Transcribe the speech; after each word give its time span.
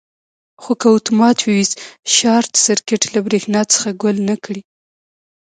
خو 0.61 0.71
که 0.81 0.87
اتومات 0.95 1.37
فیوز 1.45 1.71
شارټ 2.15 2.51
سرکټ 2.65 3.01
له 3.13 3.19
برېښنا 3.25 3.61
څخه 3.73 3.89
ګل 4.01 4.17
نه 4.29 4.35
کړي. 4.43 4.61